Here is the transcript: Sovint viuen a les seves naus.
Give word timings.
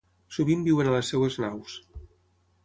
Sovint 0.37 0.63
viuen 0.67 0.89
a 0.89 0.95
les 0.95 1.11
seves 1.15 1.37
naus. 1.45 1.77